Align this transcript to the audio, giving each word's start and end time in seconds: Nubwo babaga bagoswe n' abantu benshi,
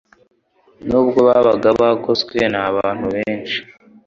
Nubwo 0.87 1.19
babaga 1.27 1.69
bagoswe 1.79 2.37
n' 2.53 2.61
abantu 2.67 3.05
benshi, 3.15 3.59